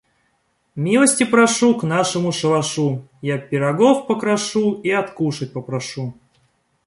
Милости 0.75 1.23
прошу 1.23 1.75
к 1.77 1.83
нашему 1.83 2.31
шалашу: 2.31 3.07
я 3.21 3.37
пирогов 3.37 4.07
покрошу 4.07 4.71
и 4.81 4.89
откушать 4.89 5.53
попрошу. 5.53 6.15